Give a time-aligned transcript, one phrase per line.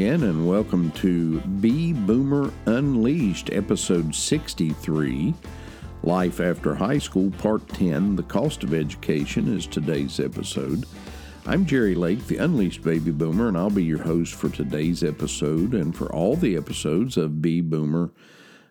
[0.00, 5.34] again, and welcome to Be Boomer Unleashed, episode 63
[6.02, 10.86] Life After High School, Part 10 The Cost of Education is today's episode.
[11.44, 15.74] I'm Jerry Lake, the Unleashed Baby Boomer, and I'll be your host for today's episode
[15.74, 18.10] and for all the episodes of Be Boomer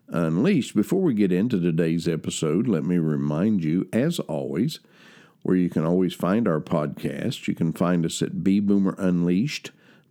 [0.07, 0.73] Unleashed.
[0.73, 4.79] Before we get into today's episode, let me remind you, as always,
[5.43, 7.47] where you can always find our podcast.
[7.47, 8.43] You can find us at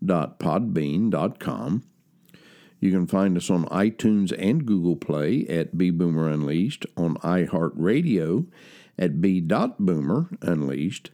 [0.05, 1.83] bboomerunleashed.podbean.com.
[2.81, 8.47] You can find us on iTunes and Google Play at B Boomer Unleashed, on iHeartRadio
[8.99, 11.11] at B.Boomer Unleashed.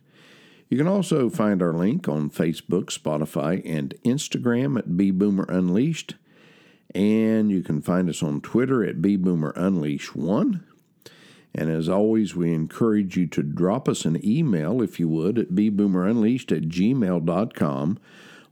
[0.68, 6.14] You can also find our link on Facebook, Spotify, and Instagram at B Boomer Unleashed.
[6.94, 10.64] And you can find us on Twitter at B Boomer Unleash 1.
[11.54, 15.50] And as always, we encourage you to drop us an email, if you would, at
[15.50, 17.98] bboomerunleashed at gmail.com.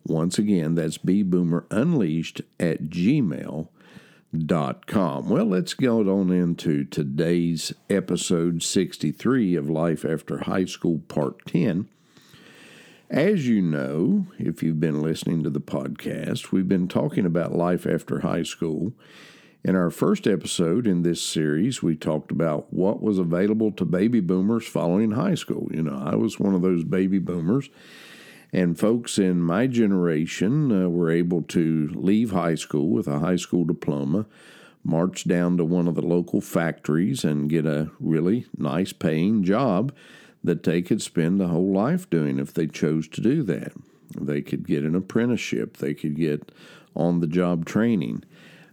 [0.05, 3.69] Once again, that's bboomerunleashed at gmail.com.
[5.29, 11.89] Well, let's go on into today's episode 63 of Life After High School, Part 10.
[13.11, 17.87] As you know, if you've been listening to the podcast, we've been talking about life
[17.87, 18.95] after high school
[19.65, 24.21] in our first episode in this series, we talked about what was available to baby
[24.21, 25.69] boomers following high school.
[25.73, 27.71] You know, I was one of those baby boomers,
[28.53, 33.37] and folks in my generation uh, were able to leave high school with a high
[33.37, 34.27] school diploma,
[34.85, 39.93] march down to one of the local factories, and get a really nice paying job
[40.45, 43.73] that they could spend a whole life doing if they chose to do that.
[44.21, 46.53] They could get an apprenticeship, they could get
[46.95, 48.25] on the job training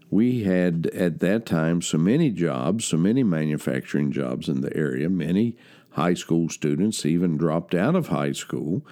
[0.09, 5.09] we had at that time so many jobs, so many manufacturing jobs in the area.
[5.09, 5.55] Many
[5.91, 8.85] high school students even dropped out of high school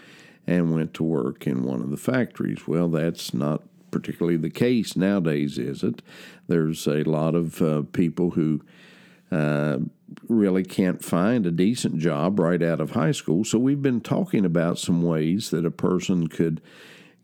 [0.47, 2.68] and went to work in one of the factories.
[2.68, 6.02] Well, that's not particularly the case nowadays, is it?
[6.47, 8.62] There's a lot of uh, people who
[9.31, 9.80] uh,
[10.28, 13.44] really can't find a decent job right out of high school.
[13.44, 16.62] So we've been talking about some ways that a person could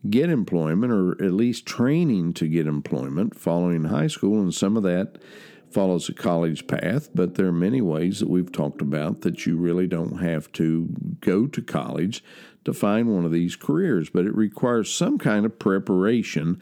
[0.08, 4.82] get employment or at least training to get employment following high school, and some of
[4.82, 5.16] that
[5.70, 9.56] follows a college path, but there are many ways that we've talked about that you
[9.56, 10.88] really don't have to
[11.20, 12.22] go to college
[12.64, 16.60] to find one of these careers, but it requires some kind of preparation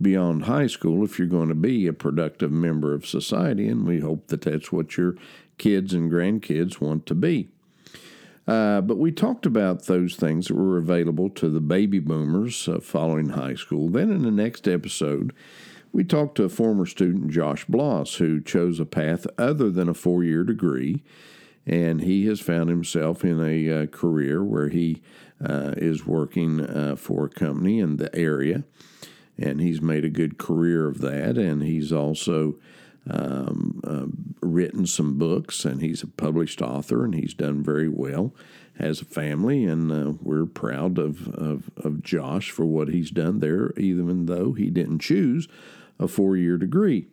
[0.00, 4.00] beyond high school if you're going to be a productive member of society, and we
[4.00, 5.14] hope that that's what your
[5.58, 7.48] kids and grandkids want to be.
[8.46, 12.80] Uh, but we talked about those things that were available to the baby boomers uh,
[12.80, 13.88] following high school.
[13.88, 15.32] Then in the next episode,
[15.92, 19.94] we talked to a former student, Josh Bloss, who chose a path other than a
[19.94, 21.02] four year degree.
[21.66, 25.02] And he has found himself in a uh, career where he
[25.44, 28.64] uh, is working uh, for a company in the area.
[29.38, 31.38] And he's made a good career of that.
[31.38, 32.56] And he's also
[33.08, 38.34] um, uh, written some books, and he's a published author, and he's done very well.
[38.78, 43.40] Has a family, and uh, we're proud of, of, of Josh for what he's done
[43.40, 45.48] there, even though he didn't choose
[45.98, 47.06] a four year degree.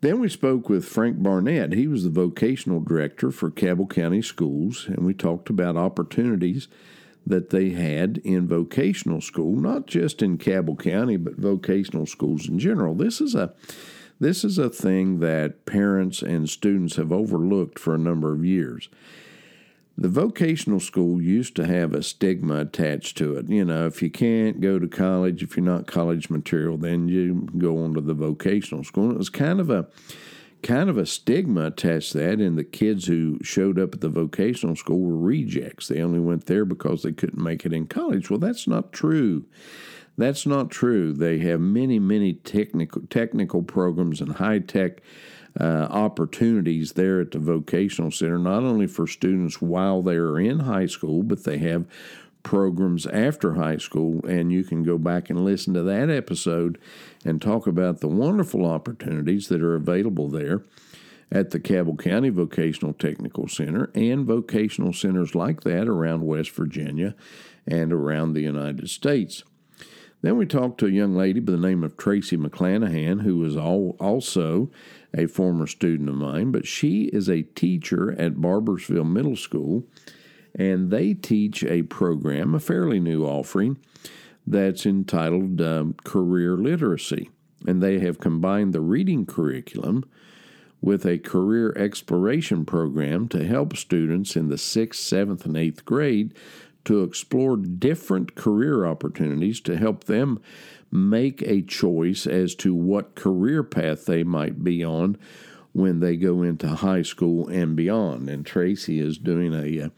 [0.00, 1.72] Then we spoke with Frank Barnett.
[1.72, 6.68] He was the vocational director for Cabell County Schools, and we talked about opportunities
[7.26, 12.58] that they had in vocational school, not just in Cabell County, but vocational schools in
[12.58, 12.94] general.
[12.94, 13.54] This is a
[14.20, 18.88] this is a thing that parents and students have overlooked for a number of years.
[19.96, 23.48] The vocational school used to have a stigma attached to it.
[23.48, 27.48] You know, if you can't go to college, if you're not college material, then you
[27.58, 29.04] go on to the vocational school.
[29.04, 29.86] And it was kind of a
[30.64, 34.08] kind of a stigma attached to that, and the kids who showed up at the
[34.08, 35.86] vocational school were rejects.
[35.86, 38.30] They only went there because they couldn't make it in college.
[38.30, 39.44] Well, that's not true.
[40.16, 41.12] That's not true.
[41.12, 45.02] They have many, many technical technical programs and high tech
[45.60, 50.60] uh, opportunities there at the vocational center, not only for students while they are in
[50.60, 51.86] high school, but they have
[52.44, 54.24] programs after high school.
[54.24, 56.78] And you can go back and listen to that episode
[57.24, 60.62] and talk about the wonderful opportunities that are available there
[61.32, 67.16] at the Cabell County Vocational Technical Center and vocational centers like that around West Virginia
[67.66, 69.42] and around the United States.
[70.22, 73.58] Then we talked to a young lady by the name of Tracy McClanahan, who was
[73.58, 74.70] also
[75.12, 79.84] a former student of mine, but she is a teacher at Barboursville Middle School,
[80.54, 83.78] and they teach a program, a fairly new offering,
[84.46, 87.30] that's entitled um, Career Literacy.
[87.66, 90.04] And they have combined the reading curriculum
[90.80, 96.34] with a career exploration program to help students in the sixth, seventh, and eighth grade
[96.84, 100.40] to explore different career opportunities to help them
[100.90, 105.16] make a choice as to what career path they might be on
[105.72, 108.28] when they go into high school and beyond.
[108.28, 109.88] And Tracy is doing a, uh,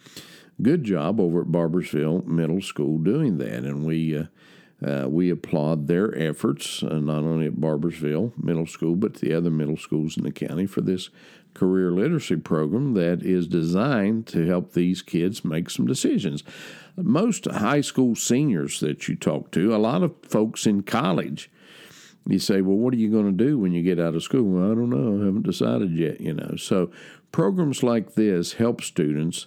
[0.62, 4.16] good job over at Barboursville Middle School doing that, and we.
[4.16, 4.24] Uh,
[4.86, 9.50] uh, we applaud their efforts, uh, not only at Barboursville Middle School, but the other
[9.50, 11.08] middle schools in the county for this
[11.54, 16.44] career literacy program that is designed to help these kids make some decisions.
[16.94, 21.50] Most high school seniors that you talk to, a lot of folks in college,
[22.28, 24.42] you say, Well, what are you going to do when you get out of school?
[24.42, 25.22] Well, I don't know.
[25.22, 26.56] I haven't decided yet, you know.
[26.56, 26.90] So
[27.32, 29.46] programs like this help students.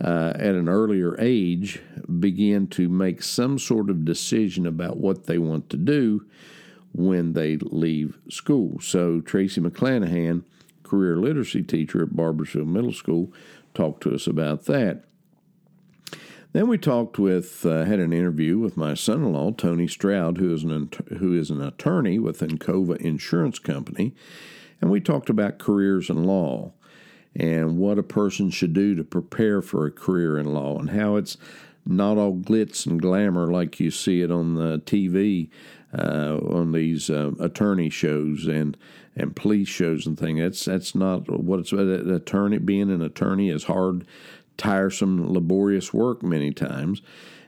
[0.00, 1.80] Uh, at an earlier age,
[2.18, 6.26] begin to make some sort of decision about what they want to do
[6.92, 8.80] when they leave school.
[8.80, 10.42] So, Tracy McClanahan
[10.84, 13.32] career literacy teacher at Barboursville Middle School,
[13.74, 15.02] talked to us about that.
[16.52, 20.62] Then we talked with, uh, had an interview with my son-in-law Tony Stroud, who is
[20.62, 20.88] an
[21.18, 24.14] who is an attorney with Encova Insurance Company,
[24.80, 26.72] and we talked about careers in law
[27.36, 31.16] and what a person should do to prepare for a career in law and how
[31.16, 31.36] it's
[31.86, 35.50] not all glitz and glamour like you see it on the TV
[35.96, 38.76] uh, on these uh, attorney shows and
[39.16, 40.40] and police shows and things.
[40.40, 41.72] That's that's not what it's.
[41.72, 44.06] An attorney being an attorney is hard,
[44.56, 47.02] tiresome, laborious work many times.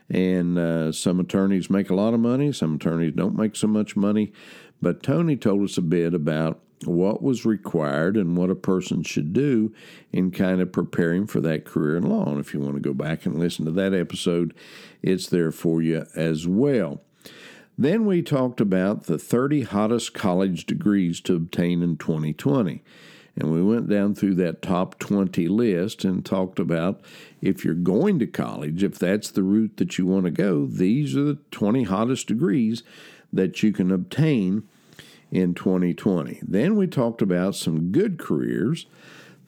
[0.09, 2.53] And uh, some attorneys make a lot of money.
[2.53, 4.31] Some attorneys don't make so much money.
[4.81, 9.33] But Tony told us a bit about what was required and what a person should
[9.33, 9.73] do
[10.11, 12.25] in kind of preparing for that career in law.
[12.29, 14.53] And if you want to go back and listen to that episode,
[15.01, 17.01] it's there for you as well.
[17.77, 22.83] Then we talked about the 30 hottest college degrees to obtain in 2020.
[23.35, 27.01] And we went down through that top 20 list and talked about
[27.39, 31.15] if you're going to college, if that's the route that you want to go, these
[31.15, 32.81] are the 20 hottest degrees
[33.31, 34.67] that you can obtain
[35.31, 36.39] in 2020.
[36.41, 38.85] Then we talked about some good careers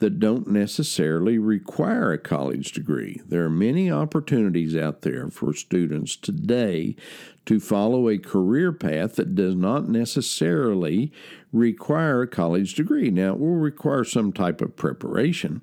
[0.00, 3.20] that don't necessarily require a college degree.
[3.26, 6.96] There are many opportunities out there for students today
[7.44, 11.12] to follow a career path that does not necessarily
[11.52, 13.10] require a college degree.
[13.10, 15.60] Now, it will require some type of preparation,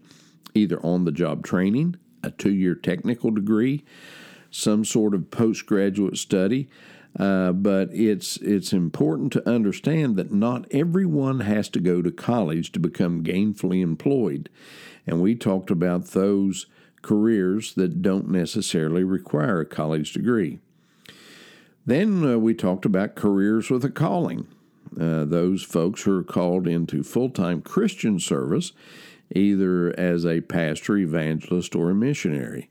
[0.54, 3.84] either on the job training, a two year technical degree,
[4.52, 6.70] some sort of postgraduate study.
[7.18, 12.72] Uh, but it's it's important to understand that not everyone has to go to college
[12.72, 14.50] to become gainfully employed,
[15.08, 16.68] and we talked about those
[17.02, 20.60] careers that don't necessarily require a college degree.
[21.86, 24.46] Then uh, we talked about careers with a calling.
[25.00, 28.74] Uh, those folks who are called into full time Christian service,
[29.34, 32.70] either as a pastor, evangelist, or a missionary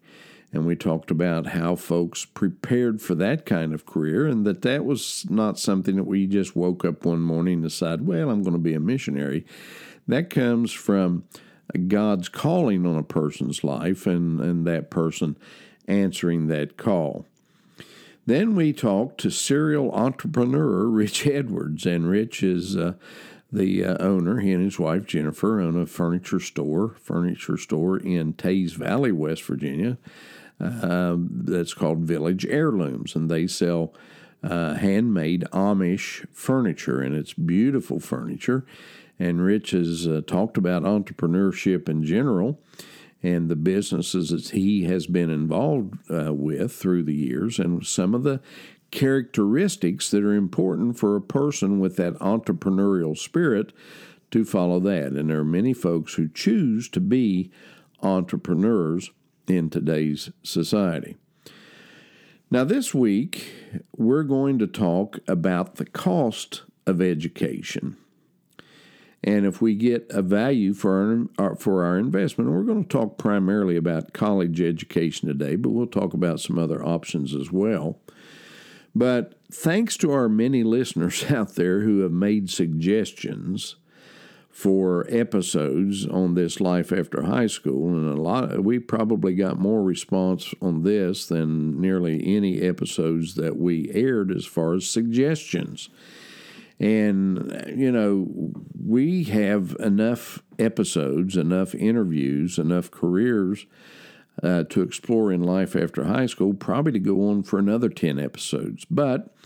[0.53, 4.85] and we talked about how folks prepared for that kind of career and that that
[4.85, 8.55] was not something that we just woke up one morning and decided, well, I'm going
[8.55, 9.45] to be a missionary.
[10.07, 11.25] That comes from
[11.89, 15.37] God's calling on a person's life and, and that person
[15.89, 17.27] answering that call.
[18.25, 22.95] Then we talked to serial entrepreneur Rich Edwards, and Rich is uh,
[23.53, 24.41] the uh, owner.
[24.41, 29.43] He and his wife Jennifer own a furniture store, furniture store in Teays Valley, West
[29.43, 29.99] Virginia
[30.61, 33.93] uh, that's called Village Heirlooms, and they sell
[34.43, 38.65] uh, handmade Amish furniture, and it's beautiful furniture.
[39.19, 42.61] And Rich has uh, talked about entrepreneurship in general
[43.23, 48.15] and the businesses that he has been involved uh, with through the years, and some
[48.15, 48.41] of the
[48.91, 53.73] characteristics that are important for a person with that entrepreneurial spirit
[54.31, 55.13] to follow that.
[55.13, 57.51] And there are many folks who choose to be
[58.03, 59.11] entrepreneurs
[59.51, 61.17] in today's society.
[62.51, 63.53] Now, this week,
[63.97, 67.97] we're going to talk about the cost of education.
[69.25, 72.89] And if we get a value for our, uh, for our investment, we're going to
[72.89, 77.99] talk primarily about college education today, but we'll talk about some other options as well.
[78.95, 83.77] But thanks to our many listeners out there who have made suggestions
[84.57, 89.83] for episodes on this life after high school and a lot we probably got more
[89.83, 95.91] response on this than nearly any episodes that we aired as far as suggestions.
[96.81, 103.67] And you know we have enough episodes enough interviews enough careers
[104.43, 108.19] uh, to explore in life after high school probably to go on for another 10
[108.19, 108.87] episodes.
[108.91, 109.37] But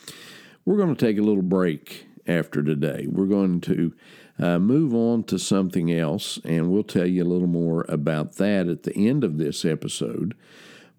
[0.64, 3.07] we're going to take a little break after today.
[3.09, 3.93] We're going to
[4.40, 8.68] uh, move on to something else, and we'll tell you a little more about that
[8.68, 10.35] at the end of this episode.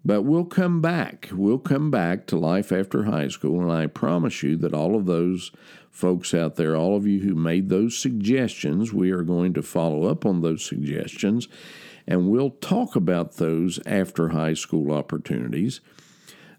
[0.04, 1.28] But we'll come back.
[1.32, 5.06] We'll come back to life after high school, and I promise you that all of
[5.06, 5.50] those
[5.90, 10.04] folks out there, all of you who made those suggestions, we are going to follow
[10.04, 11.48] up on those suggestions,
[12.06, 15.80] and we'll talk about those after high school opportunities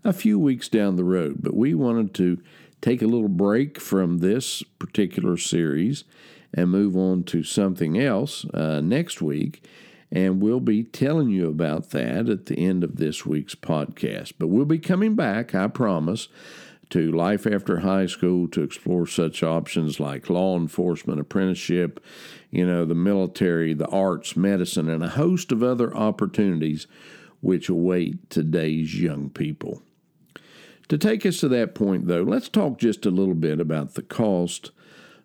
[0.04, 1.38] a few weeks down the road.
[1.40, 2.42] But we wanted to
[2.82, 6.04] take a little break from this particular series
[6.54, 9.64] and move on to something else uh, next week.
[10.12, 14.34] And we'll be telling you about that at the end of this week's podcast.
[14.38, 16.28] But we'll be coming back, I promise,
[16.92, 22.00] to life after high school to explore such options like law enforcement, apprenticeship,
[22.52, 26.86] you know, the military, the arts, medicine, and a host of other opportunities
[27.42, 29.82] which await today's young people.
[30.90, 34.04] To take us to that point, though, let's talk just a little bit about the
[34.04, 34.70] cost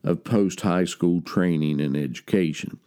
[0.09, 2.81] of post high school training and education.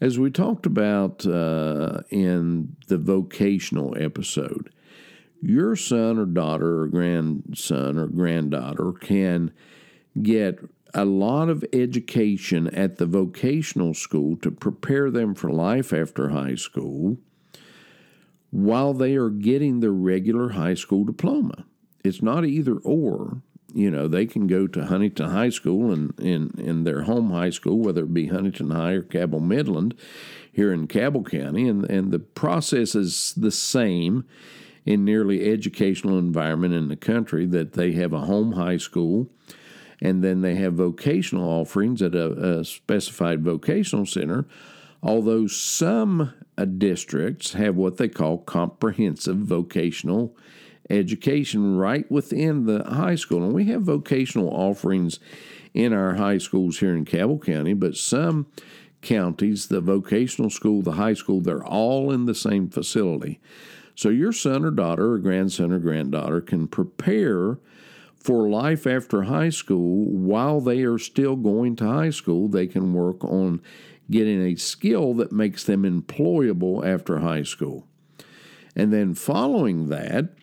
[0.00, 4.70] As we talked about uh, in the vocational episode,
[5.40, 9.52] your son or daughter or grandson or granddaughter can
[10.22, 10.58] get
[10.94, 16.54] a lot of education at the vocational school to prepare them for life after high
[16.54, 17.18] school
[18.50, 21.66] while they are getting their regular high school diploma.
[22.02, 23.42] It's not either or
[23.76, 27.50] you know, they can go to Huntington High School and in, in their home high
[27.50, 29.94] school, whether it be Huntington High or Cabell Midland
[30.50, 34.24] here in Cabell County, and, and the process is the same
[34.86, 39.28] in nearly educational environment in the country that they have a home high school
[40.00, 44.46] and then they have vocational offerings at a, a specified vocational center.
[45.02, 46.32] Although some
[46.78, 50.36] districts have what they call comprehensive vocational
[50.90, 53.42] education right within the high school.
[53.42, 55.18] And we have vocational offerings
[55.74, 58.46] in our high schools here in Cabell County, but some
[59.02, 63.40] counties, the vocational school, the high school, they're all in the same facility.
[63.94, 67.58] So your son or daughter or grandson or granddaughter can prepare
[68.16, 72.48] for life after high school while they are still going to high school.
[72.48, 73.62] They can work on
[74.10, 77.86] getting a skill that makes them employable after high school.
[78.74, 80.34] And then following that,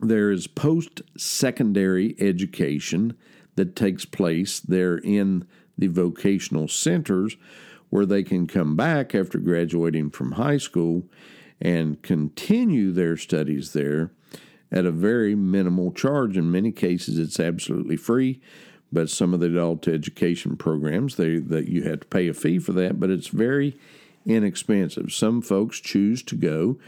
[0.00, 3.16] there is post secondary education
[3.56, 7.36] that takes place there in the vocational centers
[7.90, 11.04] where they can come back after graduating from high school
[11.60, 14.10] and continue their studies there
[14.72, 16.36] at a very minimal charge.
[16.36, 18.40] In many cases, it's absolutely free,
[18.92, 22.58] but some of the adult education programs, they, that you have to pay a fee
[22.58, 23.76] for that, but it's very
[24.24, 25.12] inexpensive.
[25.12, 26.78] Some folks choose to go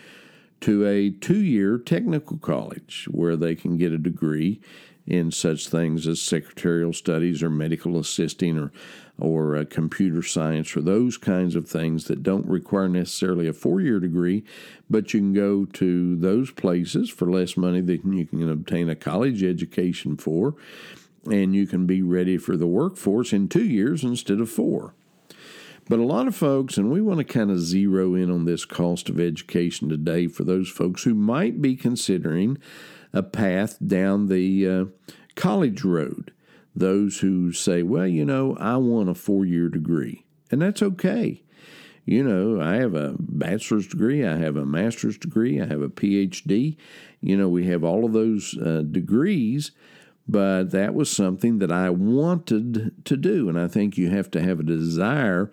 [0.62, 4.61] to a two year technical college where they can get a degree
[5.07, 8.73] in such things as secretarial studies or medical assisting or
[9.19, 13.81] or uh, computer science or those kinds of things that don't require necessarily a four
[13.81, 14.42] year degree,
[14.88, 18.97] but you can go to those places for less money than you can obtain a
[18.97, 20.54] college education for,
[21.31, 24.95] and you can be ready for the workforce in two years instead of four.
[25.92, 28.64] But a lot of folks, and we want to kind of zero in on this
[28.64, 32.56] cost of education today for those folks who might be considering
[33.12, 34.84] a path down the uh,
[35.34, 36.32] college road.
[36.75, 40.25] Those who say, well, you know, I want a four year degree.
[40.50, 41.42] And that's okay.
[42.06, 45.90] You know, I have a bachelor's degree, I have a master's degree, I have a
[45.90, 46.78] PhD.
[47.20, 49.72] You know, we have all of those uh, degrees
[50.29, 53.49] but that was something that I wanted to do.
[53.49, 55.50] And I think you have to have a desire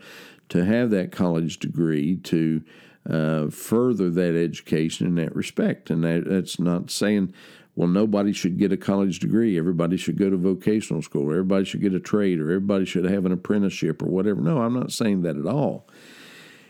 [0.49, 2.63] to have that college degree to
[3.09, 5.89] uh, further that education in that respect.
[5.89, 7.33] And that, that's not saying,
[7.75, 9.57] well, nobody should get a college degree.
[9.57, 11.29] Everybody should go to vocational school.
[11.29, 12.39] Everybody should get a trade.
[12.39, 14.41] Or everybody should have an apprenticeship or whatever.
[14.41, 15.87] No, I'm not saying that at all.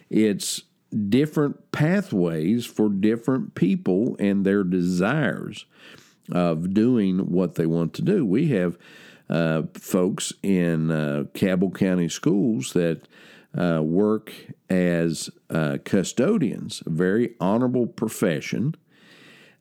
[0.09, 0.63] It's
[1.07, 5.65] different pathways for different people and their desires
[6.31, 8.25] of doing what they want to do.
[8.25, 8.77] We have
[9.29, 13.07] uh, folks in uh, Cabell County schools that
[13.57, 14.33] uh, work
[14.69, 18.75] as uh, custodians, a very honorable profession,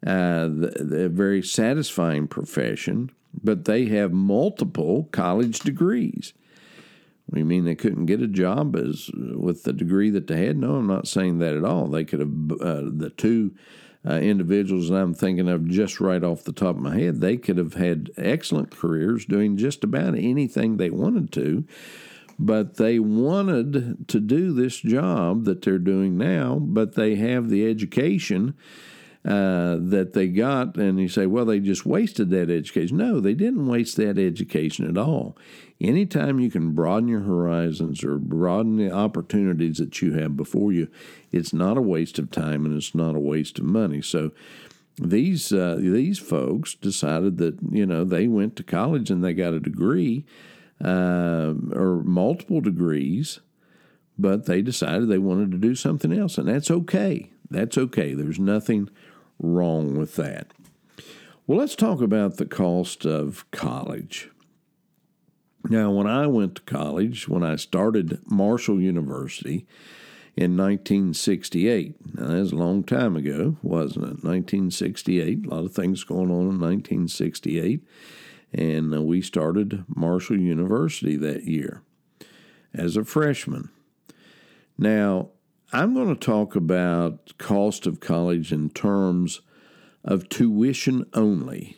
[0.06, 3.10] uh, a very satisfying profession,
[3.42, 6.32] but they have multiple college degrees.
[7.30, 10.56] We mean they couldn't get a job as with the degree that they had?
[10.56, 11.86] No, I'm not saying that at all.
[11.86, 13.54] They could have uh, the two
[14.08, 17.36] uh, individuals that I'm thinking of just right off the top of my head, they
[17.36, 21.64] could have had excellent careers doing just about anything they wanted to,
[22.38, 27.68] but they wanted to do this job that they're doing now, but they have the
[27.68, 28.54] education
[29.28, 32.96] uh, that they got, and you say, well, they just wasted that education.
[32.96, 35.36] No, they didn't waste that education at all.
[35.82, 40.88] Anytime you can broaden your horizons or broaden the opportunities that you have before you,
[41.30, 44.00] it's not a waste of time and it's not a waste of money.
[44.00, 44.30] So
[44.96, 49.52] these uh, these folks decided that you know they went to college and they got
[49.52, 50.24] a degree
[50.82, 53.40] uh, or multiple degrees,
[54.18, 57.30] but they decided they wanted to do something else, and that's okay.
[57.50, 58.14] That's okay.
[58.14, 58.88] There's nothing
[59.38, 60.52] wrong with that.
[61.46, 64.30] Well, let's talk about the cost of college.
[65.64, 69.66] Now, when I went to college, when I started Marshall University
[70.36, 74.24] in 1968, now that's a long time ago, wasn't it?
[74.24, 77.82] 1968, a lot of things going on in 1968,
[78.52, 81.82] and uh, we started Marshall University that year
[82.72, 83.70] as a freshman.
[84.78, 85.30] Now,
[85.70, 89.42] I'm going to talk about cost of college in terms
[90.02, 91.76] of tuition only.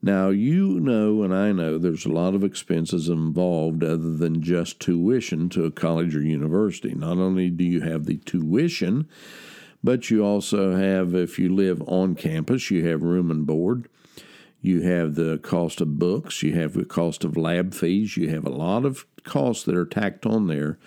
[0.00, 4.78] Now, you know, and I know there's a lot of expenses involved other than just
[4.78, 6.94] tuition to a college or university.
[6.94, 9.08] Not only do you have the tuition,
[9.82, 13.88] but you also have, if you live on campus, you have room and board.
[14.60, 18.46] You have the cost of books, you have the cost of lab fees, you have
[18.46, 20.78] a lot of costs that are tacked on there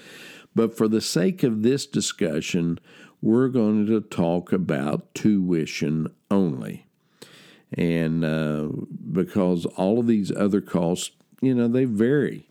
[0.57, 2.79] but for the sake of this discussion,
[3.21, 6.87] we're going to talk about tuition only.
[7.73, 8.69] And uh,
[9.11, 11.11] because all of these other costs,
[11.41, 12.49] you know, they vary.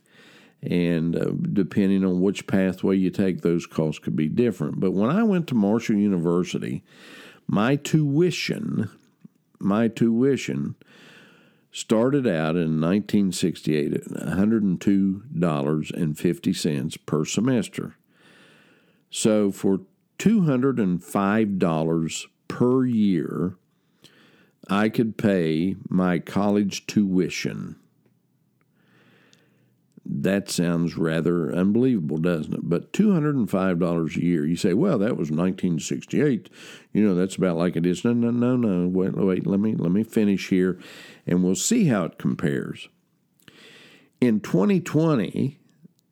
[0.63, 4.79] And uh, depending on which pathway you take, those costs could be different.
[4.79, 6.85] But when I went to Marshall University,
[7.45, 8.89] my tuition,
[9.59, 10.75] my tuition
[11.77, 17.95] started out in 1968 at $102.50 per semester.
[19.11, 19.81] So for
[20.17, 23.57] $205 per year,
[24.67, 27.75] I could pay my college tuition.
[30.09, 32.61] That sounds rather unbelievable, doesn't it?
[32.63, 34.45] But $205 a year.
[34.45, 36.49] You say, well, that was 1968.
[36.93, 38.05] You know, that's about like it is.
[38.05, 38.87] No, no, no, no.
[38.87, 40.79] Wait, wait, let me let me finish here
[41.25, 42.87] and we'll see how it compares.
[44.21, 45.59] In 2020,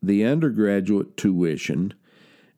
[0.04, 1.94] the undergraduate tuition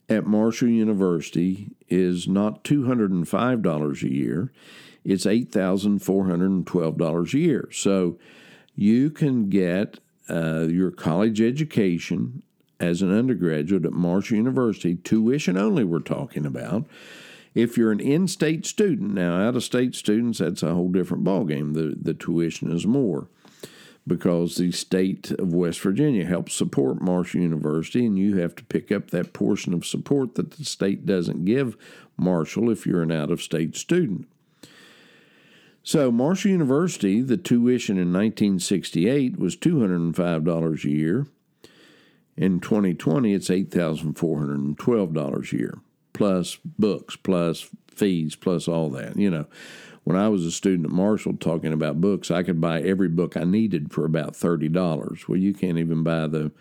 [0.10, 4.52] at Marshall University is not $205 a year,
[5.04, 7.70] it's $8,412 a year.
[7.72, 8.18] So
[8.76, 12.44] you can get uh, your college education
[12.80, 16.86] as an undergraduate at Marshall University, tuition only, we're talking about.
[17.56, 21.24] If you're an in state student, now out of state students, that's a whole different
[21.24, 21.74] ballgame.
[21.74, 23.30] The, the tuition is more
[24.06, 28.92] because the state of West Virginia helps support Marshall University, and you have to pick
[28.92, 31.76] up that portion of support that the state doesn't give
[32.16, 34.28] Marshall if you're an out of state student.
[35.88, 41.28] So, Marshall University, the tuition in 1968 was $205 a year.
[42.36, 45.80] In 2020, it's $8,412 a year,
[46.12, 49.16] plus books, plus fees, plus all that.
[49.16, 49.46] You know,
[50.04, 53.38] when I was a student at Marshall talking about books, I could buy every book
[53.38, 55.30] I needed for about thirty dollars.
[55.30, 56.52] Well, you can't even buy the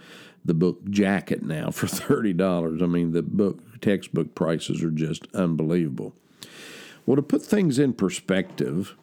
[0.44, 2.80] the book jacket now for thirty dollars.
[2.80, 6.14] I mean, the book textbook prices are just unbelievable.
[7.04, 8.94] Well, to put things in perspective,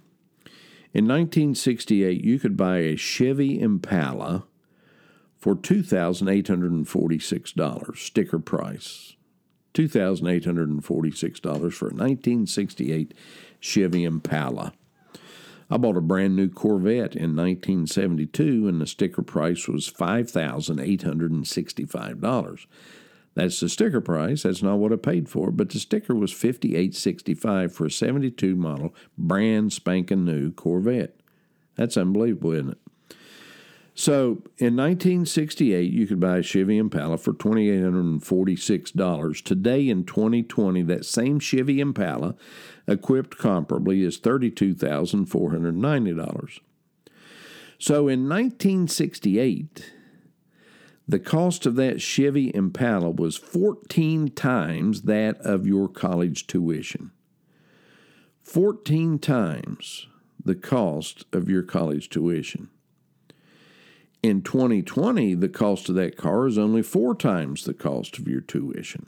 [0.94, 4.46] in 1968, you could buy a Chevy Impala
[5.40, 9.16] for $2,846 sticker price.
[9.74, 13.16] $2,846 for a 1968
[13.60, 14.74] Chevy Impala.
[15.70, 22.66] I bought a brand new Corvette in 1972 and the sticker price was $5,865.
[23.36, 24.44] That's the sticker price.
[24.44, 28.94] That's not what I paid for, but the sticker was $58.65 for a 72 model
[29.18, 31.16] brand spanking new Corvette.
[31.76, 32.78] That's unbelievable, isn't it?
[33.96, 39.44] So in 1968, you could buy a Chevy Impala for $2,846.
[39.44, 42.34] Today in 2020, that same Chevy Impala,
[42.88, 46.60] equipped comparably, is $32,490.
[47.78, 49.94] So in 1968,
[51.08, 57.12] the cost of that Chevy Impala was 14 times that of your college tuition.
[58.42, 60.08] 14 times
[60.44, 62.70] the cost of your college tuition.
[64.22, 68.42] In 2020, the cost of that car is only four times the cost of your
[68.42, 69.08] tuition.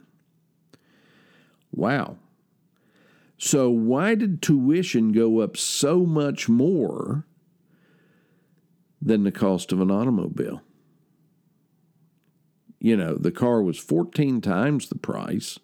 [1.72, 2.18] Wow.
[3.38, 7.24] So, why did tuition go up so much more
[9.00, 10.62] than the cost of an automobile?
[12.78, 15.58] You know, the car was 14 times the price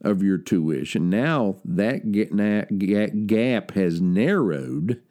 [0.00, 1.10] of your tuition.
[1.10, 2.12] Now that
[3.26, 5.02] gap has narrowed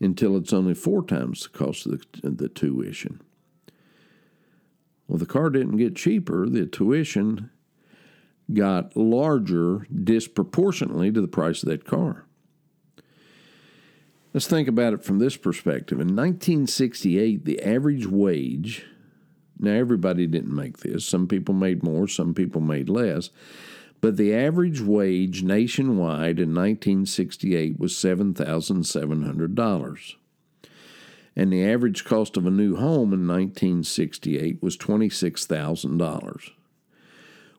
[0.00, 3.20] until it's only four times the cost of the, the tuition.
[5.06, 7.50] Well, the car didn't get cheaper, the tuition
[8.52, 12.26] got larger disproportionately to the price of that car.
[14.34, 15.98] Let's think about it from this perspective.
[15.98, 18.84] In 1968, the average wage,
[19.58, 23.30] now everybody didn't make this, some people made more, some people made less,
[24.00, 30.14] but the average wage nationwide in 1968 was $7,700.
[31.34, 36.50] And the average cost of a new home in 1968 was $26,000,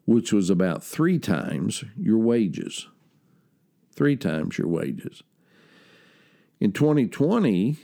[0.06, 2.88] which was about three times your wages.
[3.94, 5.22] Three times your wages.
[6.60, 7.78] In 2020,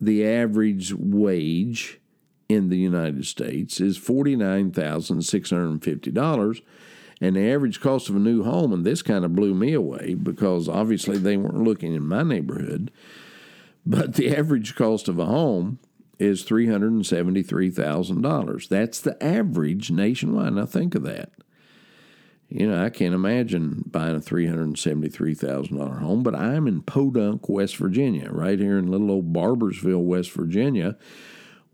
[0.00, 2.00] the average wage
[2.48, 6.62] in the United States is $49,650
[7.20, 10.14] and the average cost of a new home, and this kind of blew me away
[10.14, 12.90] because obviously they weren't looking in my neighborhood,
[13.86, 15.78] but the average cost of a home
[16.18, 18.68] is $373,000.
[18.68, 20.54] That's the average nationwide.
[20.54, 21.30] Now think of that.
[22.48, 28.28] You know, I can't imagine buying a $373,000 home, but I'm in Podunk, West Virginia,
[28.30, 30.98] right here in little old Barboursville, West Virginia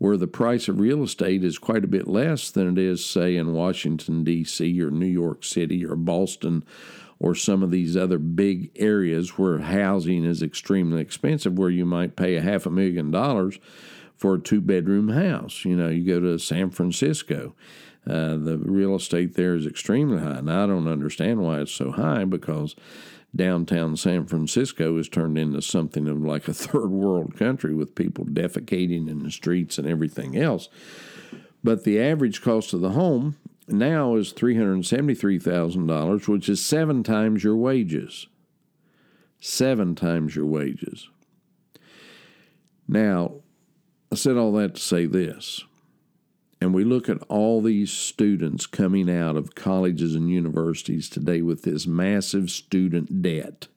[0.01, 3.35] where the price of real estate is quite a bit less than it is, say,
[3.35, 6.63] in Washington, D.C., or New York City, or Boston,
[7.19, 12.15] or some of these other big areas where housing is extremely expensive, where you might
[12.15, 13.59] pay a half a million dollars
[14.17, 15.65] for a two bedroom house.
[15.65, 17.53] You know, you go to San Francisco.
[18.03, 20.39] Uh, the real estate there is extremely high.
[20.39, 22.75] And I don't understand why it's so high because
[23.35, 28.25] downtown San Francisco has turned into something of like a third world country with people
[28.25, 30.69] defecating in the streets and everything else.
[31.63, 37.55] But the average cost of the home now is $373,000, which is seven times your
[37.55, 38.27] wages.
[39.39, 41.09] Seven times your wages.
[42.87, 43.35] Now,
[44.11, 45.63] I said all that to say this
[46.61, 51.63] and we look at all these students coming out of colleges and universities today with
[51.63, 53.67] this massive student debt.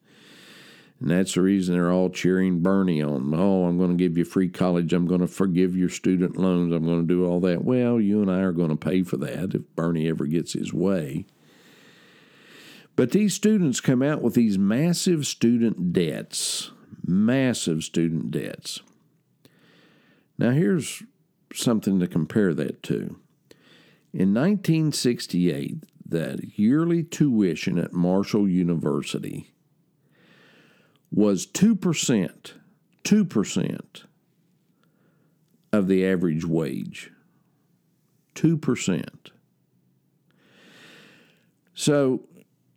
[1.01, 3.35] And that's the reason they're all cheering Bernie on.
[3.35, 4.93] Oh, I'm going to give you free college.
[4.93, 6.73] I'm going to forgive your student loans.
[6.73, 7.65] I'm going to do all that.
[7.65, 10.73] Well, you and I are going to pay for that if Bernie ever gets his
[10.73, 11.25] way.
[12.97, 16.71] But these students come out with these massive student debts,
[17.05, 18.81] massive student debts.
[20.39, 21.03] Now, here's
[21.55, 23.19] something to compare that to.
[24.13, 29.55] In 1968, that yearly tuition at Marshall University
[31.11, 32.53] was 2%,
[33.05, 34.05] 2%
[35.73, 37.11] of the average wage.
[38.35, 39.09] 2%.
[41.75, 42.29] So,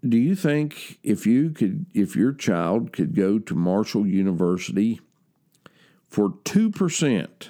[0.08, 5.00] do you think if you could if your child could go to Marshall University
[6.08, 7.48] for 2%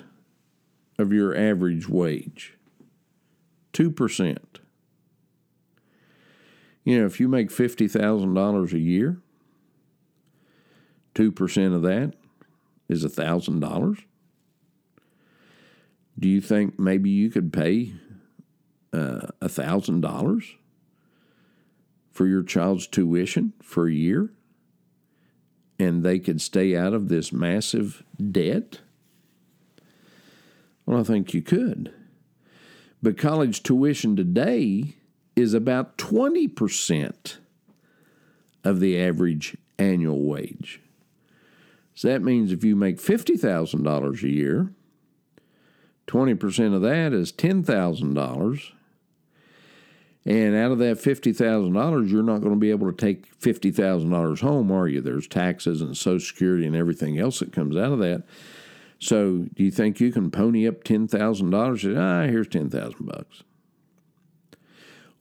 [0.98, 2.58] of your average wage.
[3.74, 4.38] 2%.
[6.84, 9.22] You know, if you make $50,000 a year,
[11.16, 12.14] 2% of that
[12.88, 14.04] is $1,000.
[16.20, 17.94] Do you think maybe you could pay
[18.94, 20.56] uh, $1,000
[22.12, 24.32] for your child's tuition for a year
[25.78, 28.80] and they could stay out of this massive debt?
[30.88, 31.94] Well, I think you could.
[33.04, 34.96] But college tuition today
[35.36, 37.38] is about 20%
[38.64, 40.82] of the average annual wage.
[41.94, 44.74] So that means if you make $50,000 a year,
[46.08, 48.72] 20% of that is $10,000.
[50.26, 54.72] And out of that $50,000, you're not going to be able to take $50,000 home,
[54.72, 55.02] are you?
[55.02, 58.24] There's taxes and Social Security and everything else that comes out of that.
[59.00, 61.86] So, do you think you can pony up ten thousand dollars?
[61.86, 63.44] Ah, here's ten thousand bucks.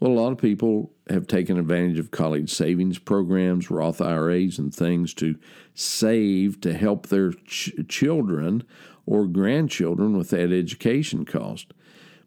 [0.00, 4.74] Well, a lot of people have taken advantage of college savings programs, Roth IRAs, and
[4.74, 5.36] things to
[5.74, 8.64] save to help their ch- children
[9.06, 11.72] or grandchildren with that education cost.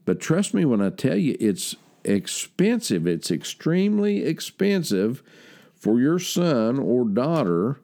[0.05, 3.05] But trust me when I tell you, it's expensive.
[3.05, 5.21] It's extremely expensive
[5.75, 7.81] for your son or daughter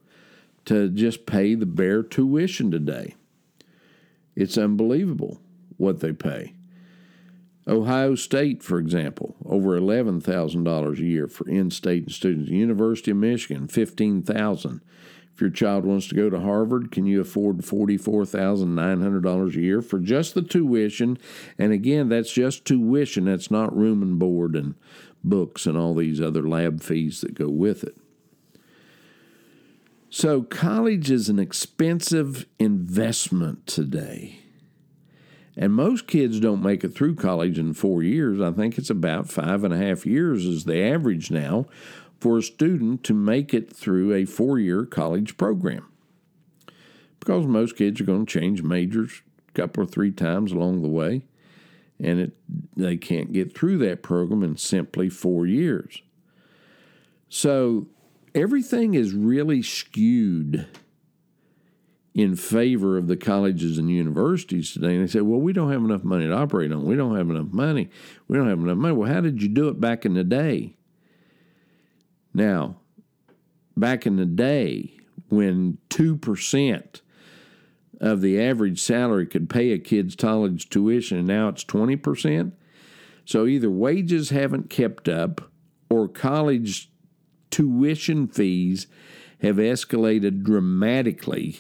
[0.66, 3.16] to just pay the bare tuition today.
[4.36, 5.40] It's unbelievable
[5.78, 6.54] what they pay.
[7.68, 12.50] Ohio State, for example, over eleven thousand dollars a year for in-state students.
[12.50, 14.82] University of Michigan, fifteen thousand.
[15.34, 20.00] If your child wants to go to Harvard, can you afford $44,900 a year for
[20.00, 21.18] just the tuition?
[21.58, 24.76] And again, that's just tuition, that's not room and board and
[25.26, 27.98] books and all these other lab fees that go with it.
[30.18, 34.40] So, college is an expensive investment today.
[35.58, 38.40] And most kids don't make it through college in four years.
[38.40, 41.66] I think it's about five and a half years is the average now
[42.18, 45.86] for a student to make it through a four year college program.
[47.20, 50.88] Because most kids are going to change majors a couple or three times along the
[50.88, 51.26] way,
[52.00, 52.38] and it,
[52.74, 56.02] they can't get through that program in simply four years.
[57.28, 57.88] So
[58.36, 60.68] everything is really skewed
[62.14, 64.96] in favor of the colleges and universities today.
[64.96, 66.86] And they say, well, we don't have enough money to operate on.
[66.86, 67.90] We don't have enough money.
[68.28, 68.94] We don't have enough money.
[68.94, 70.78] Well, how did you do it back in the day?
[72.34, 72.78] Now,
[73.76, 74.98] back in the day
[75.30, 77.02] when 2%
[78.00, 82.52] of the average salary could pay a kid's college tuition, and now it's 20%.
[83.26, 85.50] So either wages haven't kept up
[85.90, 86.92] or college
[87.56, 88.86] tuition fees
[89.42, 91.60] have escalated dramatically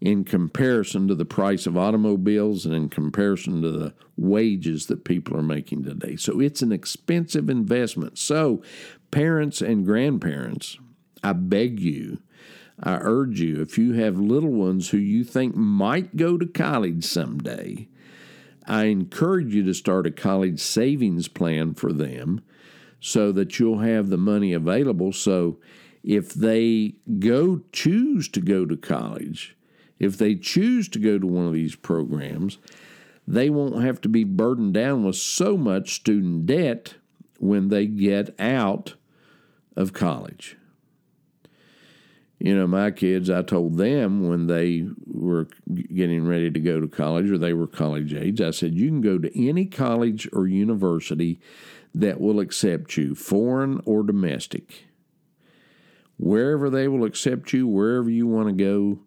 [0.00, 5.36] in comparison to the price of automobiles and in comparison to the wages that people
[5.36, 6.16] are making today.
[6.16, 8.16] So it's an expensive investment.
[8.16, 8.62] So,
[9.10, 10.78] parents and grandparents,
[11.22, 12.22] I beg you,
[12.82, 17.04] I urge you, if you have little ones who you think might go to college
[17.04, 17.86] someday,
[18.66, 22.40] I encourage you to start a college savings plan for them
[23.00, 25.12] so that you'll have the money available.
[25.12, 25.58] So
[26.04, 29.56] if they go choose to go to college,
[29.98, 32.58] if they choose to go to one of these programs,
[33.26, 36.94] they won't have to be burdened down with so much student debt
[37.38, 38.94] when they get out
[39.76, 40.56] of college.
[42.38, 45.46] You know, my kids, I told them when they were
[45.94, 49.02] getting ready to go to college or they were college age, I said, you can
[49.02, 51.38] go to any college or university
[51.94, 54.86] that will accept you, foreign or domestic.
[56.18, 59.00] Wherever they will accept you, wherever you want to go,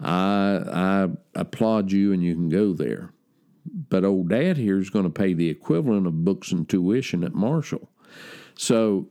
[0.00, 3.12] I, I applaud you and you can go there.
[3.90, 7.34] But old dad here is going to pay the equivalent of books and tuition at
[7.34, 7.90] Marshall.
[8.54, 9.08] So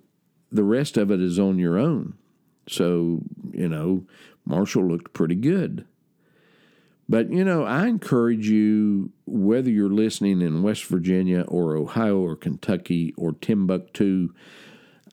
[0.52, 2.16] the rest of it is on your own.
[2.68, 4.06] So, you know,
[4.46, 5.86] Marshall looked pretty good.
[7.10, 12.36] But, you know, I encourage you, whether you're listening in West Virginia or Ohio or
[12.36, 14.34] Kentucky or Timbuktu,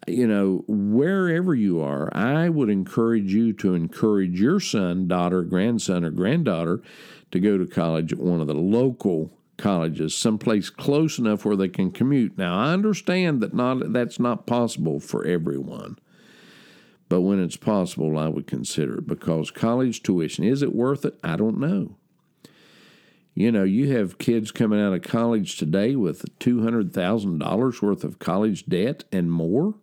[0.09, 6.05] you know, wherever you are, I would encourage you to encourage your son, daughter, grandson,
[6.05, 6.83] or granddaughter
[7.31, 11.69] to go to college at one of the local colleges, someplace close enough where they
[11.69, 12.37] can commute.
[12.37, 15.99] Now, I understand that not that's not possible for everyone.
[17.15, 21.17] But when it's possible, I would consider it because college tuition, is it worth it?
[21.23, 21.95] I don't know.
[23.37, 28.67] You know, you have kids coming out of college today with $200,000 worth of college
[28.67, 29.75] debt and more.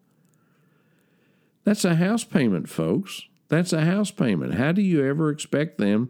[1.63, 3.22] That's a house payment, folks.
[3.48, 4.56] That's a house payment.
[4.56, 6.10] How do you ever expect them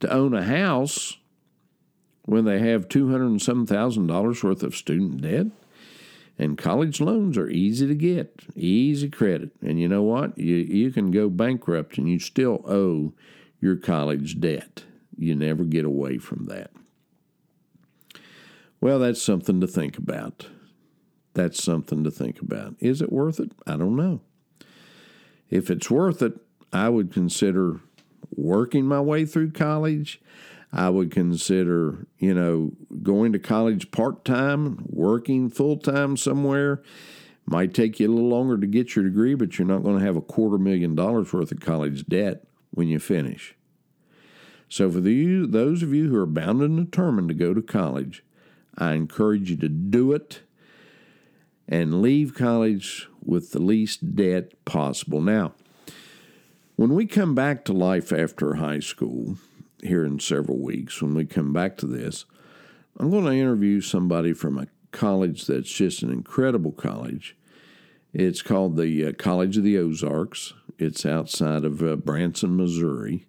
[0.00, 1.16] to own a house
[2.26, 5.46] when they have two hundred and some thousand dollars worth of student debt?
[6.38, 9.50] And college loans are easy to get, easy credit.
[9.60, 10.36] And you know what?
[10.38, 13.12] You you can go bankrupt and you still owe
[13.60, 14.84] your college debt.
[15.16, 16.70] You never get away from that.
[18.80, 20.48] Well, that's something to think about.
[21.34, 22.74] That's something to think about.
[22.80, 23.52] Is it worth it?
[23.66, 24.20] I don't know.
[25.48, 26.34] If it's worth it,
[26.72, 27.80] I would consider
[28.34, 30.20] working my way through college.
[30.72, 36.82] I would consider, you know, going to college part time, working full time somewhere.
[37.44, 40.04] Might take you a little longer to get your degree, but you're not going to
[40.04, 43.54] have a quarter million dollars worth of college debt when you finish.
[44.68, 48.24] So, for the, those of you who are bound and determined to go to college,
[48.78, 50.40] I encourage you to do it
[51.68, 55.20] and leave college with the least debt possible.
[55.20, 55.52] Now,
[56.76, 59.36] when we come back to life after high school,
[59.82, 62.24] here in several weeks, when we come back to this,
[62.98, 67.36] I'm going to interview somebody from a college that's just an incredible college.
[68.12, 70.52] It's called the uh, College of the Ozarks.
[70.78, 73.26] It's outside of uh, Branson, Missouri.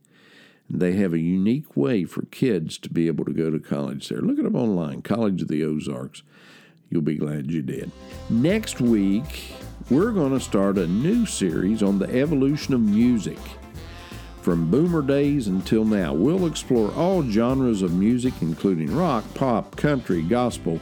[0.69, 4.21] They have a unique way for kids to be able to go to college there.
[4.21, 6.23] Look it up online, College of the Ozarks.
[6.89, 7.91] You'll be glad you did.
[8.29, 9.53] Next week,
[9.89, 13.39] we're going to start a new series on the evolution of music.
[14.43, 20.21] From boomer days until now, we'll explore all genres of music, including rock, pop, country,
[20.21, 20.81] gospel,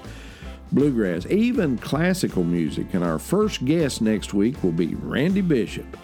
[0.71, 2.95] bluegrass, even classical music.
[2.95, 5.95] And our first guest next week will be Randy Bishop,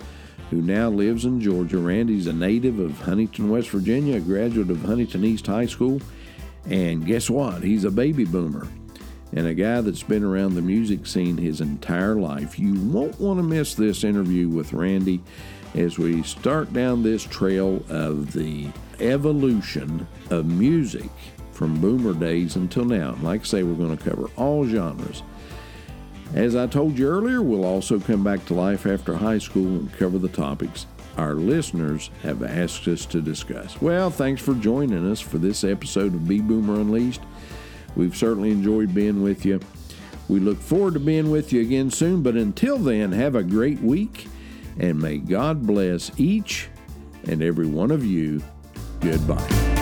[0.51, 1.79] who now lives in Georgia.
[1.79, 5.99] Randy's a native of Huntington, West Virginia, a graduate of Huntington East High School.
[6.69, 7.63] And guess what?
[7.63, 8.67] He's a baby boomer
[9.33, 12.59] and a guy that's been around the music scene his entire life.
[12.59, 15.23] You won't want to miss this interview with Randy
[15.77, 18.67] as we start down this trail of the
[18.99, 21.09] evolution of music
[21.51, 23.15] from boomer days until now.
[23.21, 25.23] Like I say, we're going to cover all genres.
[26.33, 29.93] As I told you earlier, we'll also come back to life after high school and
[29.93, 30.87] cover the topics
[31.17, 33.81] our listeners have asked us to discuss.
[33.81, 37.21] Well, thanks for joining us for this episode of Be Boomer Unleashed.
[37.95, 39.59] We've certainly enjoyed being with you.
[40.27, 43.81] We look forward to being with you again soon, but until then, have a great
[43.81, 44.27] week
[44.79, 46.69] and may God bless each
[47.25, 48.41] and every one of you.
[48.99, 49.76] Goodbye.